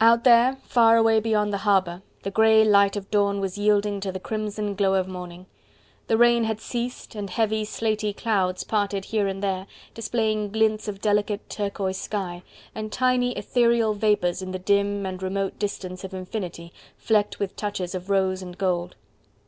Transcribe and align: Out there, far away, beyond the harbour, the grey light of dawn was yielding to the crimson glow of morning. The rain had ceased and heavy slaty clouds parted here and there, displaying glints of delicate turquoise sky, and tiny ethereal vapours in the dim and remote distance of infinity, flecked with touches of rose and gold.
Out 0.00 0.22
there, 0.22 0.54
far 0.62 0.96
away, 0.96 1.18
beyond 1.18 1.52
the 1.52 1.58
harbour, 1.66 2.02
the 2.22 2.30
grey 2.30 2.64
light 2.64 2.94
of 2.94 3.10
dawn 3.10 3.40
was 3.40 3.58
yielding 3.58 3.98
to 4.02 4.12
the 4.12 4.20
crimson 4.20 4.76
glow 4.76 4.94
of 4.94 5.08
morning. 5.08 5.46
The 6.06 6.16
rain 6.16 6.44
had 6.44 6.60
ceased 6.60 7.16
and 7.16 7.28
heavy 7.28 7.64
slaty 7.64 8.12
clouds 8.12 8.62
parted 8.62 9.06
here 9.06 9.26
and 9.26 9.42
there, 9.42 9.66
displaying 9.92 10.52
glints 10.52 10.86
of 10.86 11.00
delicate 11.00 11.50
turquoise 11.50 11.98
sky, 11.98 12.44
and 12.72 12.92
tiny 12.92 13.32
ethereal 13.36 13.94
vapours 13.94 14.42
in 14.42 14.52
the 14.52 14.60
dim 14.60 15.04
and 15.06 15.20
remote 15.20 15.58
distance 15.58 16.04
of 16.04 16.14
infinity, 16.14 16.72
flecked 16.96 17.40
with 17.40 17.56
touches 17.56 17.96
of 17.96 18.08
rose 18.08 18.42
and 18.42 18.56
gold. 18.58 18.94